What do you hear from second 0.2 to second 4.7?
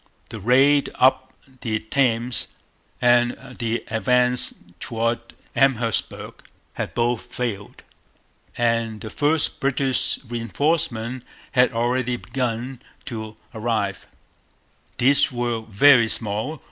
The raid up the Thames and the advance